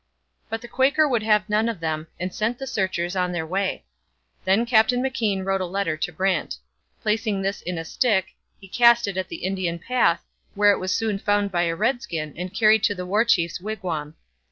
[0.49, 3.83] But the Quaker would have none of them, and sent the searchers on their way.
[4.45, 6.57] Then Captain McKean wrote a letter to Brant.
[7.03, 8.29] Placing this in a stick,
[8.59, 10.23] he cast it on an Indian path,
[10.55, 14.15] where it was soon found by a redskin and carried to the War Chief's wigwam.